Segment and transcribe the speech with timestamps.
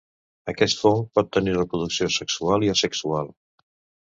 [0.53, 3.31] Aquest fong pot tenir reproducció sexual i asexual.